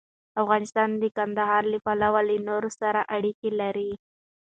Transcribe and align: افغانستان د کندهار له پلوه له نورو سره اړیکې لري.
افغانستان 0.41 0.89
د 1.01 1.03
کندهار 1.17 1.63
له 1.73 1.77
پلوه 1.85 2.21
له 2.29 2.35
نورو 2.49 2.69
سره 2.79 2.99
اړیکې 3.15 3.49
لري. 3.61 3.91